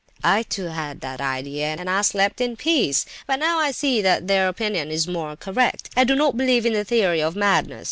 "I 0.23 0.41
too 0.41 0.65
had 0.69 1.01
that 1.01 1.21
idea, 1.21 1.75
and 1.77 1.87
I 1.87 2.01
slept 2.01 2.41
in 2.41 2.55
peace. 2.55 3.05
But 3.27 3.35
now 3.35 3.59
I 3.59 3.69
see 3.69 4.01
that 4.01 4.27
their 4.27 4.47
opinion 4.47 4.89
is 4.89 5.07
more 5.07 5.35
correct. 5.35 5.91
I 5.95 6.05
do 6.05 6.15
not 6.15 6.35
believe 6.35 6.65
in 6.65 6.73
the 6.73 6.83
theory 6.83 7.21
of 7.21 7.35
madness! 7.35 7.79